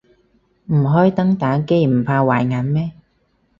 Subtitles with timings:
[0.65, 2.93] 唔開燈打機唔怕壞眼咩